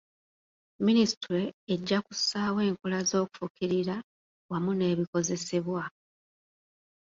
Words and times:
Minisitule 0.85 1.41
ejja 1.73 1.97
kussaawo 2.05 2.59
enkola 2.69 2.99
z'okufukirira 3.09 3.95
wamu 4.51 4.71
n'ebikozesebwa. 4.75 5.83